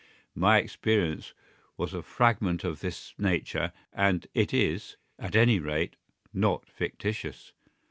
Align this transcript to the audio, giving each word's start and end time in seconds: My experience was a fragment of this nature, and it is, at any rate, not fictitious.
My 0.33 0.57
experience 0.57 1.35
was 1.77 1.93
a 1.93 2.01
fragment 2.01 2.63
of 2.63 2.79
this 2.79 3.13
nature, 3.19 3.71
and 3.93 4.25
it 4.33 4.51
is, 4.51 4.97
at 5.19 5.35
any 5.35 5.59
rate, 5.59 5.95
not 6.33 6.67
fictitious. 6.67 7.53